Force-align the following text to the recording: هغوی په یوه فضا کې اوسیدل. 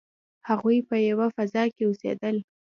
هغوی 0.49 0.77
په 0.89 0.95
یوه 1.09 1.27
فضا 1.35 1.63
کې 1.73 1.83
اوسیدل. 1.85 2.35